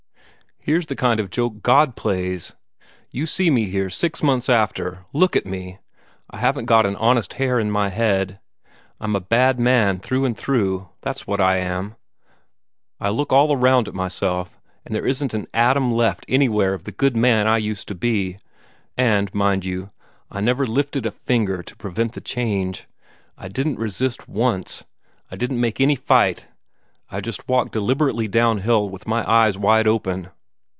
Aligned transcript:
Here's 0.63 0.85
the 0.85 0.95
kind 0.95 1.19
of 1.19 1.31
joke 1.31 1.63
God 1.63 1.95
plays! 1.95 2.53
You 3.09 3.25
see 3.25 3.49
me 3.49 3.65
here 3.71 3.89
six 3.89 4.21
months 4.21 4.47
after. 4.47 5.05
Look 5.11 5.35
at 5.35 5.47
me! 5.47 5.79
I 6.29 6.37
haven't 6.37 6.67
got 6.67 6.85
an 6.85 6.95
honest 6.97 7.33
hair 7.33 7.59
in 7.59 7.71
my 7.71 7.89
head. 7.89 8.39
I'm 8.99 9.15
a 9.15 9.19
bad 9.21 9.59
man 9.59 9.97
through 9.99 10.23
and 10.23 10.37
through, 10.37 10.87
that's 11.01 11.25
what 11.25 11.41
I 11.41 11.57
am. 11.57 11.95
I 12.99 13.09
look 13.09 13.33
all 13.33 13.51
around 13.51 13.87
at 13.87 13.95
myself, 13.95 14.61
and 14.85 14.93
there 14.93 15.07
isn't 15.07 15.33
an 15.33 15.47
atom 15.51 15.91
left 15.91 16.25
anywhere 16.29 16.75
of 16.75 16.83
the 16.83 16.91
good 16.91 17.17
man 17.17 17.47
I 17.47 17.57
used 17.57 17.87
to 17.87 17.95
be. 17.95 18.37
And, 18.95 19.33
mind 19.33 19.65
you, 19.65 19.89
I 20.29 20.41
never 20.41 20.67
lifted 20.67 21.07
a 21.07 21.11
finger 21.11 21.63
to 21.63 21.75
prevent 21.75 22.13
the 22.13 22.21
change. 22.21 22.85
I 23.35 23.47
didn't 23.47 23.79
resist 23.79 24.29
once; 24.29 24.85
I 25.31 25.37
didn't 25.37 25.59
make 25.59 25.81
any 25.81 25.95
fight. 25.95 26.45
I 27.09 27.19
just 27.19 27.47
walked 27.49 27.71
deliberately 27.71 28.27
down 28.27 28.59
hill, 28.59 28.87
with 28.87 29.07
my 29.07 29.27
eyes 29.27 29.57
wide 29.57 29.87
open. 29.87 30.29